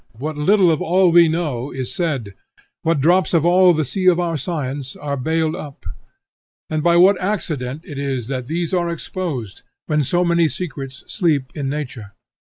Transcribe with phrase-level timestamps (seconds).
[0.17, 2.33] What a little of all we know is said!
[2.81, 5.85] What drops of all the sea of our science are baled up!
[6.71, 11.51] and by what accident it is that these are exposed, when so many secrets sleep
[11.53, 12.13] in nature!